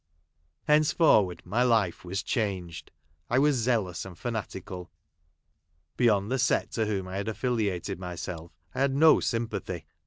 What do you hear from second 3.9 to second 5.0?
and fanatical.